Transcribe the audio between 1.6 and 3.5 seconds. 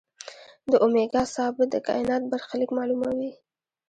د کائنات برخلیک معلوموي.